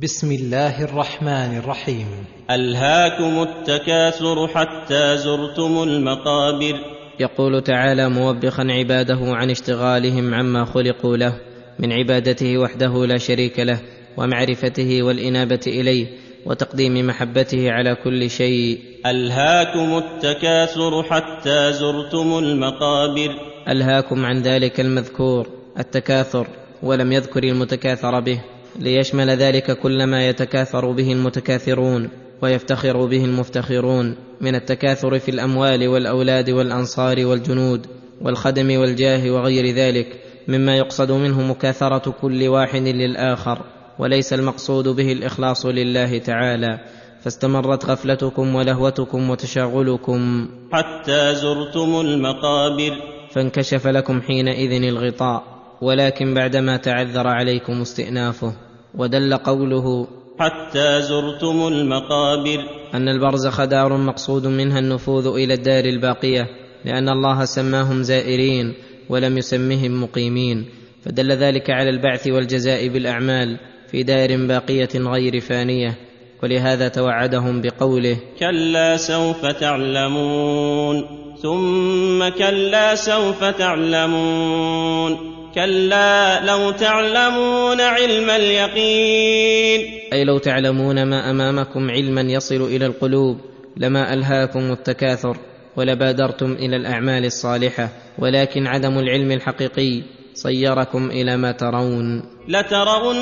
[0.00, 2.06] بسم الله الرحمن الرحيم.
[2.50, 6.74] ألهاكم التكاثر حتى زرتم المقابر.
[7.20, 11.40] يقول تعالى موبخا عباده عن اشتغالهم عما خلقوا له
[11.78, 13.80] من عبادته وحده لا شريك له
[14.16, 16.06] ومعرفته والإنابة إليه
[16.46, 18.78] وتقديم محبته على كل شيء.
[19.06, 23.30] ألهاكم التكاثر حتى زرتم المقابر.
[23.68, 25.48] ألهاكم عن ذلك المذكور
[25.78, 26.46] التكاثر
[26.82, 28.40] ولم يذكر المتكاثر به.
[28.78, 32.08] ليشمل ذلك كل ما يتكاثر به المتكاثرون
[32.42, 37.86] ويفتخر به المفتخرون من التكاثر في الأموال والأولاد والأنصار والجنود
[38.20, 40.06] والخدم والجاه وغير ذلك
[40.48, 43.62] مما يقصد منه مكاثرة كل واحد للآخر
[43.98, 46.78] وليس المقصود به الإخلاص لله تعالى.
[47.22, 50.48] فاستمرت غفلتكم ولهوتكم وتشاغلكم.
[50.72, 52.96] حتى زرتم المقابر.
[53.30, 55.42] فانكشف لكم حينئذ الغطاء
[55.82, 58.52] ولكن بعدما تعذر عليكم استئنافه.
[58.98, 60.06] ودل قوله
[60.38, 62.64] حتى زرتم المقابر.
[62.94, 66.46] أن البرزخ دار مقصود منها النفوذ إلى الدار الباقية
[66.84, 68.74] لأن الله سماهم زائرين
[69.08, 70.66] ولم يسمهم مقيمين
[71.04, 73.58] فدل ذلك على البعث والجزاء بالأعمال
[73.90, 75.98] في دار باقية غير فانية
[76.42, 81.04] ولهذا توعدهم بقوله كلا سوف تعلمون
[81.42, 85.41] ثم كلا سوف تعلمون.
[85.54, 89.80] كلا لو تعلمون علم اليقين.
[90.12, 93.38] أي لو تعلمون ما أمامكم علما يصل إلى القلوب
[93.76, 95.36] لما ألهاكم التكاثر
[95.76, 100.02] ولبادرتم إلى الأعمال الصالحة ولكن عدم العلم الحقيقي
[100.34, 102.22] صيركم إلى ما ترون.
[102.48, 103.16] لترون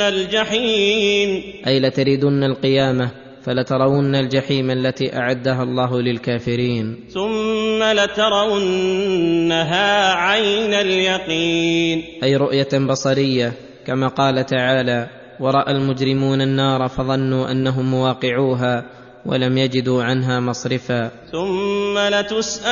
[0.00, 1.42] الجحيم.
[1.66, 6.96] أي لتردن القيامة فلترون الجحيم التي أعدها الله للكافرين.
[7.10, 12.04] ثم لترونها عين اليقين.
[12.22, 13.52] أي رؤية بصرية
[13.86, 15.08] كما قال تعالى
[15.40, 18.84] ورأى المجرمون النار فظنوا أنهم مواقعوها
[19.26, 21.10] ولم يجدوا عنها مصرفا.
[21.32, 22.66] ثم لتسألن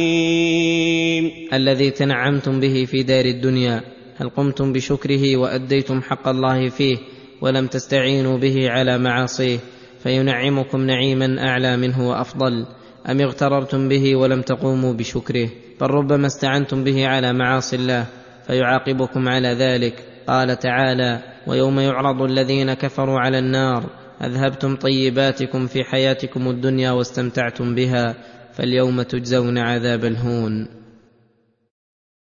[1.52, 3.95] الذي تنعمتم به في دار الدنيا.
[4.16, 6.96] هل قمتم بشكره وأديتم حق الله فيه
[7.40, 9.58] ولم تستعينوا به على معاصيه
[10.02, 12.66] فينعمكم نعيما أعلى منه وأفضل
[13.10, 15.48] أم اغتررتم به ولم تقوموا بشكره
[15.80, 18.06] بل ربما استعنتم به على معاصي الله
[18.46, 23.90] فيعاقبكم على ذلك قال تعالى ويوم يعرض الذين كفروا على النار
[24.24, 28.14] أذهبتم طيباتكم في حياتكم الدنيا واستمتعتم بها
[28.52, 30.68] فاليوم تجزون عذاب الهون